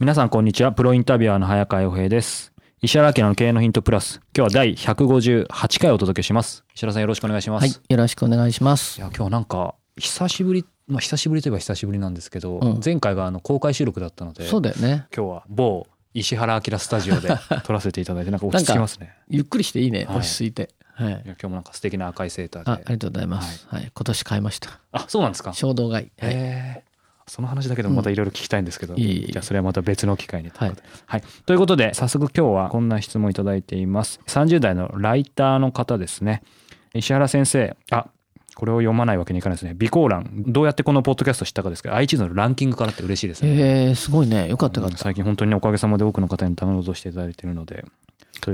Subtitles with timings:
[0.00, 0.72] 皆さんこんにちは。
[0.72, 2.54] プロインタビュアーの早川洋平です。
[2.80, 4.22] 石原明の経営のヒントプラス。
[4.34, 6.64] 今日は第158回お届けします。
[6.74, 8.98] 石原さんよろしくお願いします、はい、よろしくお願いします。
[8.98, 12.80] いや今日なんか久しぶりまあ久しぶりといえば久しぶりなんですけど、うん。
[12.82, 15.06] 前回があの公開収録だったのでそうだよね。
[15.14, 17.28] 今日は某石原明スタジオで
[17.64, 19.14] 撮らせていただいてなんか落ち着きますね。
[19.28, 20.16] ゆっくりしていいね、はい。
[20.20, 20.70] 落ち着いて。
[20.94, 21.22] はい。
[21.26, 22.70] 今日もなんか素敵な赤いセーターで。
[22.70, 23.90] あありがとうございます、はい。
[23.94, 24.80] 今年買いました。
[24.92, 25.52] あそうなんですか。
[25.52, 26.69] 衝動買い、はい、へー
[27.30, 29.32] その話だけでもまたいろいろ聞きたいんですけど、いえいえ。
[29.32, 31.22] じゃあそれはまた別の機会にということで、はい。
[31.46, 34.18] ということで早速今日はこんな質問いただいています。
[34.26, 36.42] 30代のライターの方ですね。
[36.92, 38.08] 石原先生あ
[38.56, 39.76] これを読まないわけにいかないですね。
[39.78, 44.48] 備考欄どうやってこのポッドキャスト知ったかですけど iTunes のランキングからって嬉しいですね、えー、すごいね。
[44.48, 44.98] よかったよかった。
[44.98, 47.84] 最近本当におかげさまで多くの方にダウンロードしていただいているので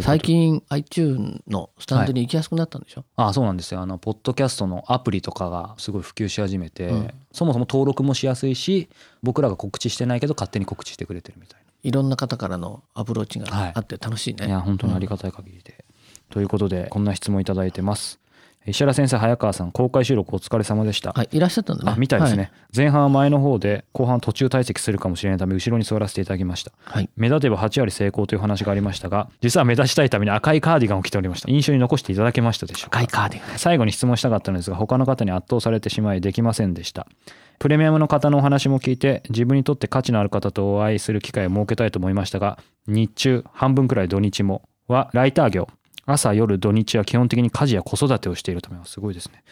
[0.00, 3.80] 最近 iTune のスタンドに行きやすくなったんでしょ、あそうなんですよ。
[3.80, 7.10] あのポッドキャストのアプリとかがすごい普及し始めて、うん。
[7.32, 8.88] そもそも登録もしやすいし
[9.22, 15.84] 僕らが告知してないけど勝手に告知してくれてるみたいいろんな方からのアプローチがあって楽しいね、な、いや本当にありがたい限りで、
[16.30, 18.18] ということでこんな質問いただいてます
[18.66, 21.92] 石原先生早川さん公開収録お疲れ様でした、はいいらっしゃったんだね。
[21.92, 22.52] あみたいですね、はい。
[22.76, 26.72] 前半は前の方で後半途中退席するかもしれないため後ろに座らせていただきました。
[26.84, 27.08] はい。
[27.16, 31.50] 目立てば8割成功という話がありましたが実は目立ちたいために赤いカーディガンを着ておりました。
[31.50, 32.98] 印象に残していただけましたでしょうか？
[32.98, 33.58] 赤いカーディガン。
[33.58, 37.06] 最後に質問したかったのですが他の方に圧倒されてしまいできませんでした。
[37.58, 45.68] プレミアムの方のお話も聞いて自分にとって価値のある方とお会いする機会を設けたいと思いましたが日中半分くらい土日もはライター業
[46.06, 49.42] 朝夜土日は基本的に家事や子育てをしているためはすごいですね。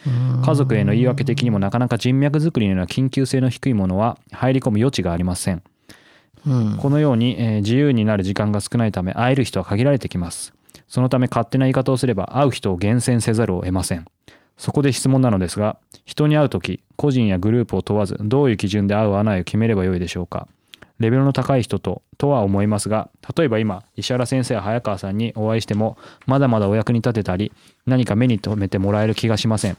[0.43, 5.61] 家族への言い訳的にもなかなか人脈作りのような緊急性の低いものは入り込む余地がありません。
[6.47, 6.77] うん。
[6.77, 10.53] このように、えー自由になる時間が少ないため会える人は限られてきます。
[10.87, 14.05] そのため勝手な言い方をすれば会う人を厳選せざるを得ません。
[14.57, 20.47] そこで質問なのですが人に会う時個人やグループを問わずどういう基準で会う会わないを決めればよいでしょうか
[20.99, 27.51] レベルの高い人ととは思いますが例えば今石原先生や早川さんにお会いしてもまだまだお役に立てたり
[27.85, 29.77] 何か目に留めてもらえる気がしません。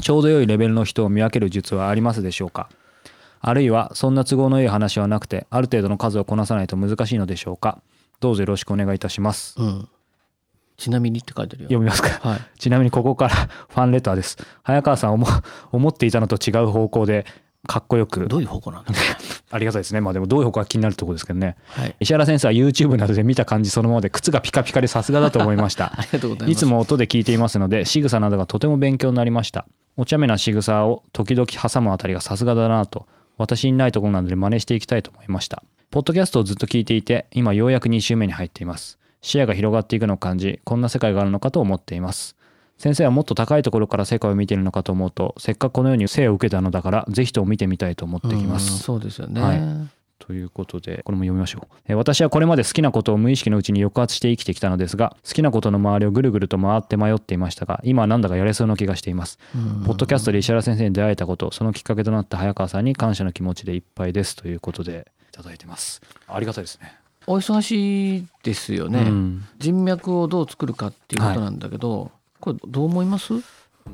[0.00, 2.68] ちょうど良いレベルの人を見分ける術はありますでしょうか。
[3.40, 7.82] あるいはそんな都合の良い話はなくてある程度の数をこなさないと難しいのでしょうか。
[8.20, 9.54] どうぞよろしくお願いいたします。
[9.58, 9.88] うん。
[10.76, 11.68] ちなみにって書いてあるよ。
[11.68, 12.08] 読みますか？
[12.28, 12.40] はい。
[12.58, 14.38] ちなみにここからファンレターです。
[14.62, 15.26] 早川さん思
[15.72, 17.26] 思っていたのと違う方向で
[17.66, 18.28] かっこよく。
[18.28, 18.92] どういう方向なんだ？
[19.52, 20.00] ありがたいですね。
[20.00, 21.56] まあでもどういう方向が気になるところですけどね。
[21.66, 21.94] はい。
[22.00, 25.92] 石原先生は YouTube などで見た感じそのままで靴がピカピカでさすがだと思いました。
[25.96, 26.50] ありがとうございます。
[26.50, 29.66] いつも音で聞いていますので仕草などがとても勉強になりました。
[29.96, 35.62] お茶目な仕草を時々挟むあたりがさすがだなと私にないところなので真似していきたいと思いました。
[35.90, 38.98] ポッドキャストをずっと聞いていて今ようやく2週目に入っています。
[39.22, 42.36] 視野が広がっていくのを感じこんな世界があるのかと思っています
[42.82, 49.60] 先生はもっと高いところから世界を見ているのかと思うとせっかくこのように生を受けたのだからぜひとも見てみたいと思ってきまうんすそうですよね、はい。
[50.18, 51.76] ということでこれも読みましょう。
[51.86, 59.38] えー私はこれまで好きなことを無意識のうちに抑圧して生きてきたのですが好きなことの周りをぐるぐると回って迷っていましたが今はなんだかやれそうな気がしています。
[59.54, 59.84] うん。
[59.84, 64.34] ポッドキャストで石原先生に出会えたことそのきっかけとなった早川さんに感謝の気持ちでいっぱいです。
[64.34, 66.02] ということでいただいてます。
[66.26, 66.96] ありがたいですね。
[67.28, 69.44] お忙しいですよね、うん。
[69.60, 72.10] 人脈をどう作るかっていうことなんだけど、
[72.42, 73.32] これどう思います？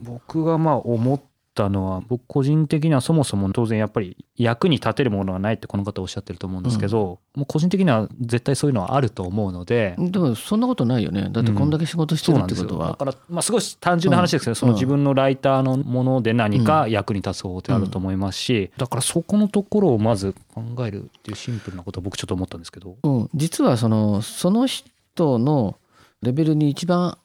[0.02, 1.20] 僕がまあ思っ
[1.54, 11.28] たのは僕個人的にはそもそも当然やっぱり役に立てるものがないってこの方おっしゃってると思うんですけど、もう個人的には絶対そういうのはあると思うので、でもそんなことないよね。
[11.32, 12.64] だってこんだけ仕事してるそうなんですよ。
[12.64, 25.76] ってことは、だから、まあ、すごい単純な話ですけど、その自分のライターのもので何か役に立つ方法ってあると思いますし、だからそこのところをまず考えるっていうシンプルなことを僕ちょっと思ったんですけど、うん、実はそのその人の
[26.22, 27.18] レベルに一番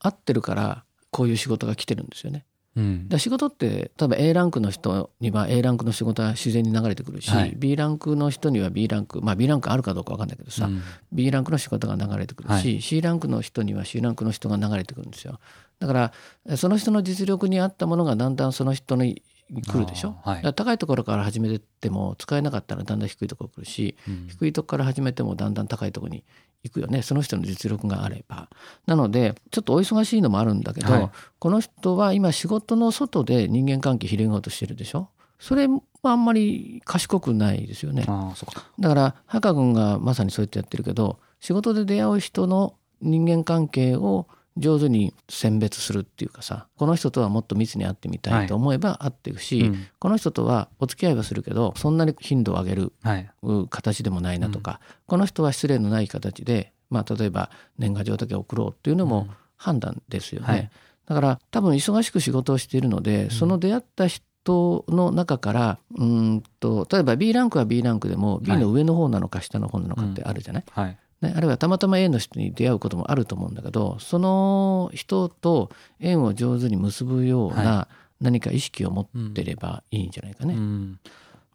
[0.00, 2.44] 合ってるからこういう仕事が来てるんですよね。
[2.76, 3.08] うん。
[3.08, 7.54] で仕事って例えば A ランクの人には A ランクの仕事は自然に流れてくるし、はい。
[7.56, 10.82] B ランクの人には B ランクまあ B ランクあるかどうか分かんないけどさ、うん。
[11.12, 12.82] B ランクの仕事が流れてくるし、はい。
[12.82, 15.40] C ランクの人には C ランクの人が流れてくるんですよ。
[15.80, 16.12] だから
[16.46, 20.36] えその人の実力に合ったものがだんだんその人に来るでしょ、はい。
[20.36, 24.26] だから高いところから始めてっても使えなかったらだんだん低いところ来るし、うん。
[24.28, 26.24] 低いところから始めてもだんだん高いところに
[26.64, 27.02] 行くよね。
[27.02, 28.48] その人の実力があれば。
[28.86, 31.10] なのでちょっとお忙しいのもあるんだけど、はい。
[31.38, 35.08] この人は今仕事の外で人間関係広げようとしてるでしょ？
[35.38, 38.04] それはあんまり賢くないですよね。
[38.08, 38.64] ああそうか。
[38.78, 44.26] だからハカ君がまさにそうやってやってるけど仕事で出会う人の人間関係を
[44.58, 49.86] 上手に選別するっていうかさこの人とはもっと密に会ってみたいと思えば会っていくし、うん。
[49.98, 53.30] この人とはお付き合いはするけどそんなに頻度を上げるはい。
[53.70, 60.46] 形でもないなとか、この人は失礼のない形で、まあ、例えば年賀状だけ送ろうっていうのも判断ですよね。
[60.46, 60.70] はい。
[61.06, 77.88] だから多分忙しく仕事をしているので、その出会った人の中からうーんと例えば B ランクは B ランクでも B の上の方なのか下の方なのかってあるじゃない、はいね、あるいはたまたま A の人に出会うこともあると思うんだけどその人と縁を上手に結ぶようはな
[78.20, 80.54] 何か意識を持ってればいいんじゃないかね。
[80.54, 81.10] うん、だ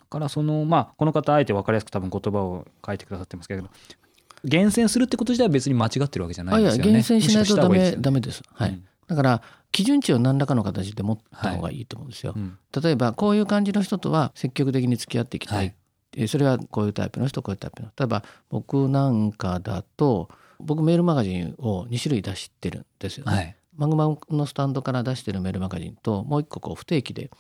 [0.10, 3.70] からそのまあこの方あえて分かりやすく多分言葉を書いてくださってますけれど
[4.44, 6.92] 厳選するってこと自体は別に間違ってるわけじゃなあいやいですよね。
[6.92, 8.44] 厳選しないとダメいいねダメです。
[8.54, 8.70] はい。
[8.72, 12.34] うんだから基準値を何らかの形で持った方がいいと思うんですよ。
[12.36, 15.76] うん例えばこういう感じの人とは積極的に付き合っていきたい。
[16.28, 20.30] それはこういうタイプの人こういうタイプの例えば僕なんかだと
[20.60, 23.32] 僕メールマガジンを2種類出してるんですよね。
[23.36, 23.56] はい。
[23.76, 27.32] マグマのスタンドから出してるメールマガジンともう一個こう不定期で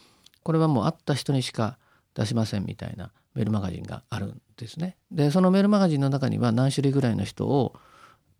[0.41, 1.77] これはもう会った人にしか
[2.15, 4.97] 出しませんみたいなメールマガジンがあるんですね。
[5.11, 7.75] でそのメールマガジンの中には何種類ぐらいの人を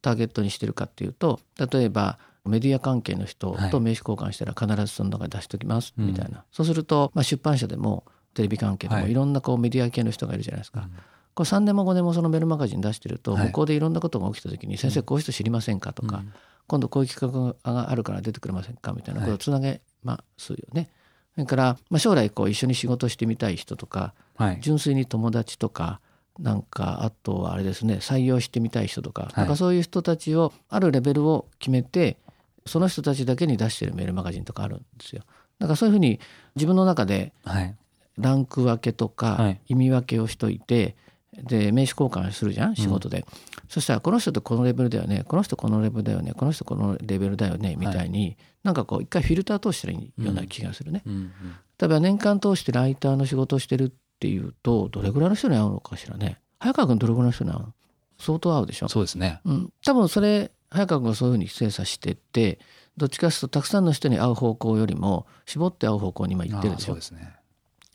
[0.01, 1.39] ターゲットにしてるかっていうと
[1.71, 3.69] 例えばメディア関係の人はい。
[3.69, 10.87] と名刺交換したら必ずその中に出しておきますうんみたいな、そうすると、まあ、出版社でもテレビ関係でもはいいろんなこうメディア系の人がいるじゃないですか。
[11.35, 16.23] これ3年も5年もそのメールマガジン出してると、はい向こうでいろんなことが起きた時に「先生こういう人知りませんか?」とか、
[16.67, 20.89] 今度こういう企画があるから出てくれませんかみたいなことをつなげますよね。
[21.33, 25.99] それから、まあ、将来こう一緒に仕事してみたい人とかはい純粋に友達とか
[26.39, 32.17] なんかあとはあれですね採用してみたい人とか,、いなんかそういう人たちをあるレベルを決めて
[32.65, 35.23] その人たちだけに出してるメールマガジンとかあるんですよ。
[35.59, 36.19] だからそういうふうに
[36.55, 37.75] 自分の中ではい
[38.17, 39.61] ランク分けとはかい。
[39.67, 40.95] 意味分けをしといて、
[41.33, 43.25] で名刺交換するじゃん仕事で、
[43.67, 51.01] そしたらこの人とこのレベルだよねこの人このレベルだよねこの人このレベルだよねみたいに、なんかこう一回フィルター通したらいいような気がするね。
[51.05, 51.31] うんうん。
[51.79, 56.39] 例えば年間通してライターの仕事をしてるっていうとどれぐらいの人に会うのかしらね。
[56.59, 57.73] 早川君どれぐらいの人に会うの？
[58.19, 59.41] 相当会うでしょ、そうですね。
[59.43, 62.59] うん、多分それ早川君がそういうふうに精査してて
[62.95, 66.85] どっちかというとたくさんの人に会う方向よりも絞って会う方向に今行ってるでしょ？
[66.87, 67.33] そうですね。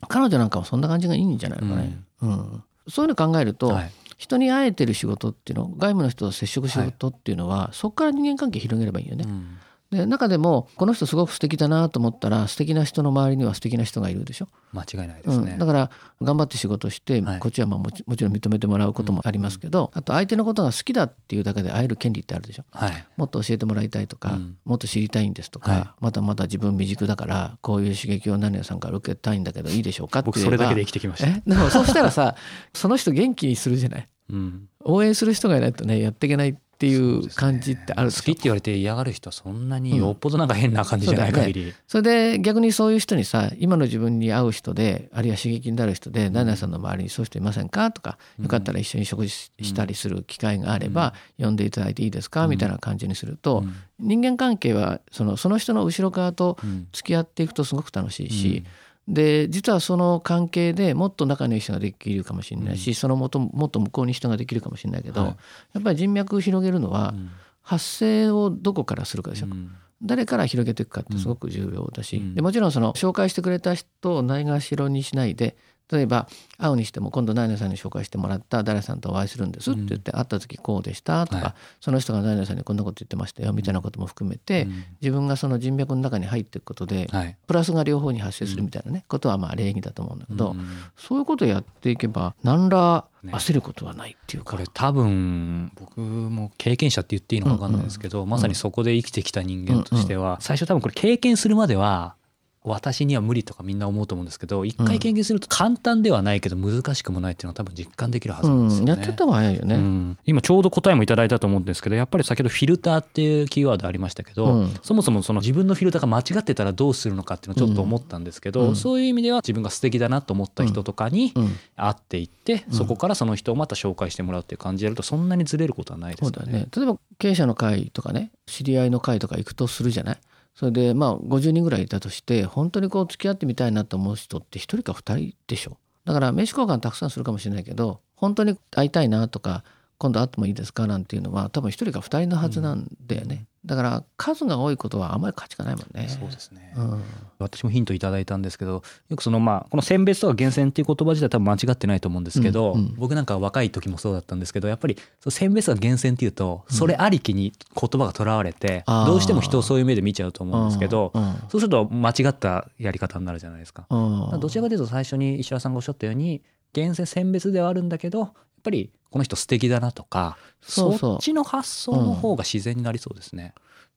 [0.07, 2.63] 彼女なんかもそんな感じがいいんじゃないのかね、うん。
[2.87, 3.91] そういうの考えると、はい。
[4.17, 9.25] 人に会えてる仕事っていうの外務の人と接触仕事っていうのは、そこから人間関係広げればいいよね。
[9.27, 9.57] うん
[9.91, 14.47] で中でもこの人すごく素敵だなと思ったら素敵な人の周りには素敵な人がいるでしょ？
[14.71, 15.57] 間違いないでうん、すね。
[15.57, 15.89] だから
[16.21, 22.65] 頑張って仕事して、はいこっちはまあもちもちろん認めてもらうこともありますけど、あと相手のことが好きだっていうだけで会える権利ってあるでしょ？
[22.71, 23.05] はい。
[23.17, 31.29] もっと教えてもらいたいとか、うんもっと知りたいんですとか、はいまだまだ自分未熟だからこういう刺激を何々さんから受けたいんだけどいいでしょうかって僕それだけで生きてきました。
[31.29, 31.41] え？
[31.47, 32.35] でもそうしたらさ
[32.75, 34.07] その人元気にするじゃない？
[34.29, 34.69] うん。
[34.85, 41.73] 応援する人がいないとねやっていけないっていそう感じってあるでしょ好きって言われて嫌がる人はそんなによっぽどなんか変な感じじゃない限り。
[41.87, 47.91] それで逆にそういう人にさ今の自分に合う人であるいは刺激になる人で何々さんの周りにそういう人いませんか？
[47.91, 52.47] とかよかったら一緒に食事ししたりする機会があれば呼んでいただいていいですか？
[52.47, 53.65] みたいな感じにすると
[53.99, 56.87] 人間関係はそのその人の後ろ側とうん。
[56.93, 58.63] 付き合っていくとすごく楽しいし、
[59.09, 65.35] で実はその関係でもっと仲のいい人ができるかもしれないし、そのもともっと向こうに人ができるかもしれないけど、はい。
[65.73, 67.29] やっぱり人脈を広げるのはうん
[67.61, 69.45] 発声をどこからするかでしょ。
[69.45, 69.71] うん。
[70.01, 72.33] 誰から広げていくかってすごく重要だし、うん。
[72.33, 75.55] でもちろんその紹介してくれた人をないがしろにしないで
[75.91, 76.27] 例えば
[76.57, 81.53] 会うにしても今度何々さんに紹介してもらった誰さんとお会いするんですって言って会った時こうでしたとか、はい。
[81.81, 84.83] その人が何々さんにこんなこと言ってましたよみたいなことも含めて、うん。
[85.01, 87.37] 自分がその人脈の中に入っていくことで、はい。
[87.47, 90.67] プラスが両方に発生するみたいなね、ことはまあ礼儀だと思うんだけど、うん。
[90.95, 102.15] そういうことをやっていけば何ら焦ることはないっていうか、これ多分僕も経験者って言っていいのか分かんないですけど、まさにそこで生きてきた人間としては、最初多分これ経験するまでは
[102.63, 108.93] 私には無理とかみんな思うと思うんですけど一回経験すると簡単ではないけど難しくもないっていうのは多分実感できるはずなんですよね。
[108.93, 110.17] うん、やってた方が早いよね、うん。
[110.25, 114.73] 今ちょうど答えもいただいたと思うんですけどやっぱり先ほどフィルターっていうキーワードありましたけど、うん。
[114.83, 118.75] そもそもその自分のフィルターが間違ってたらどうするのかっていうのをちょっと思ったんですけど、うん。
[118.75, 121.55] そういう意味では自分が素敵だなと思った人とかにうん。
[121.77, 122.73] 会っていって、うん。
[122.73, 126.51] そこからその人をまた紹介してもらうっていう感じでやるとそんなにずれることはないですよね。
[126.51, 126.67] ね。
[126.75, 130.17] 例えば経営者の会とかね知り合いの会とか行くとするじゃない？
[130.55, 135.77] それでまあ50人ぐらいいたとして本当にこう付き合ってみたいなと思う人って1人か2人でしょ。
[136.05, 139.63] だから名刺交換たくさんするかもしれないけど本当に会いたいなとか
[139.99, 146.07] 今度会ってもいいですかなんていうのは多分1人か2人のはずなんだよね、だから数が多いことはあんまり価値がないもんね。
[146.07, 147.03] そうですね、うん。
[147.37, 152.95] 私もヒントいただいたんですけどよくそのまあこの選別とか厳選っていう言葉自体多分間違ってないと思うんですけど、うんうん。
[152.95, 163.85] 僕なんか若い時もそうだったんですけどやっぱりそう選別とか厳選っていうとそれありきに言葉がとらわれて、どうしても人をそういう目で見ちゃうと思うんですけど、うんそうすると間違ったやり方になるじゃないですか。
[163.89, 164.39] うん。
[164.39, 166.41] どちらかというと最初に石原さんがおっしゃったように
[166.71, 168.33] 厳選選別ではあるんだけど
[168.69, 171.15] ぱりこの人素敵だなとかそうそう。
[171.15, 173.53] っちの発想の方が自然になりそうですね。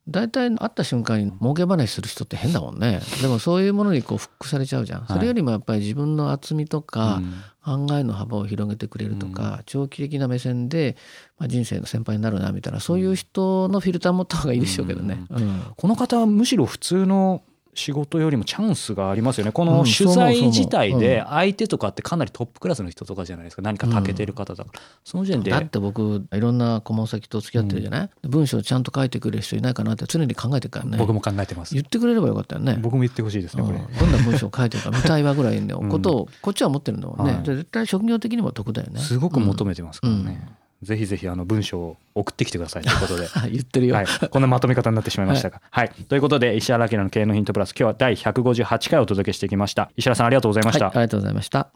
[0.08, 3.00] 大体会った瞬間に儲け話する人って変だもんね。
[3.20, 7.34] でもそういうものにこうフックされちゃうじゃん、それよりもやっぱり自分の厚みとか、うん。
[7.64, 10.96] 考えの幅を広げてくれるとか、長期的な目線で、
[11.38, 15.24] まあ、人生の先輩になるなみたいなそういう人のフィルター持った方がいいでしょうけどね。
[15.30, 15.62] うん。
[15.76, 19.52] この方はむしろ普通の仕事よりもチャンスがありますよね。
[19.52, 23.62] このうん取材自体うで相手とかってかなりトップクラスの人とかじゃないですか。
[23.62, 30.98] 何か長けてる方だから、その時点でだって僕いろんな顧問先と付き合ってるじゃない、文章ちゃんと書いてくれる人いないかなって常に考えてるからね。
[30.98, 31.74] 僕も考えてます。
[31.74, 32.78] 言ってくれればよかったよね。
[32.80, 37.32] 僕も言ってほしいですねこれ、うんどんな文章を書いてるか見たいわぐらいのことをこっちは思ってるんだもんね。
[37.32, 37.42] はい。
[37.42, 39.00] で絶対職業的にも得だよね。
[39.00, 40.46] すごく求め、めてますからね、
[40.82, 42.82] ぜひぜひあの文章を送ってきてください。
[42.82, 43.28] ということで。
[43.34, 43.94] あ 言ってるよ。
[43.94, 45.90] はい、こんなまとめ方になってしまいましたが、はい。
[46.08, 47.70] ということで石原明の経営のヒントプラス。
[47.70, 49.90] 今日は第158回お届けしてきました。
[49.96, 50.96] 石原さんありがとうございました、はい。
[50.96, 51.68] ありがとうございました。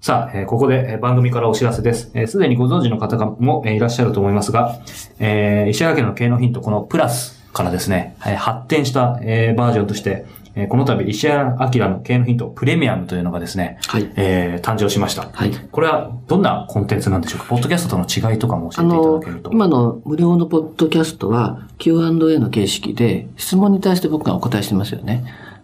[0.00, 2.10] さあ、えーここでえー番組からお知らせです。
[2.14, 4.80] えーすでにご存知の方がもえーいらっしゃると思いますが、
[5.20, 14.10] えー石原家の経営のヒント、このプラスからですね、えー発展した、えーバージョンとして、えーこの度石原明の経営のヒントプレミアムというのがですね、はい。
[14.16, 15.28] えー誕生しました。
[15.32, 15.52] はい。
[15.70, 17.46] これはどんなコンテンツなんでしょうか？
[17.46, 25.24] ポッドキャストとの違いとかも教あえていただのけると。、今の無料のポッドキャストは Q&A の形式で質問に対して僕がお答えしてますよね。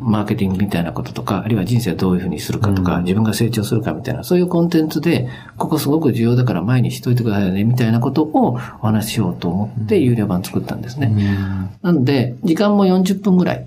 [0.00, 11.12] マーケティングみたいなこととか、あるいは人生をどういうふうにするかとか、自分が成長するかみたいな、そういうコンテンツで、ここすごく重要だから前にしといてくださいね、みたいなことをお話ししようと思って有料版作ったんですね。
[11.82, 13.66] なので、時間も40分ぐらい、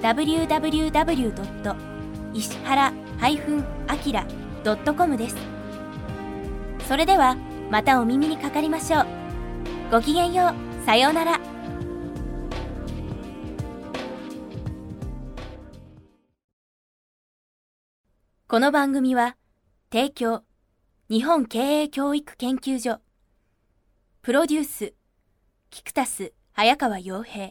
[0.00, 1.76] www.
[2.34, 5.36] 石原 -akira.com です。
[6.86, 7.36] それでは
[7.70, 9.06] またお耳にかかりましょう。
[9.90, 10.48] ごきげんよ
[10.82, 10.86] う。
[10.86, 11.40] さようなら。
[18.46, 19.36] この番組は
[19.92, 20.42] 提供
[21.10, 23.00] 日本経営教育研究所
[24.22, 24.94] プロデュース
[25.68, 27.50] キクタス早川洋平